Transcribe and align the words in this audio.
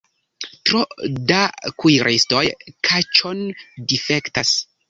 Tro 0.69 0.79
da 1.31 1.41
kuiristoj 1.83 2.43
kaĉon 2.89 3.47
difektas. 3.93 4.59